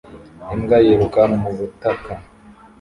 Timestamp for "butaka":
1.57-2.11